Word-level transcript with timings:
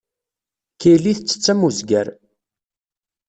Kelly 0.81 1.13
tettett 1.15 1.51
am 1.51 1.59
wezger. 1.65 2.07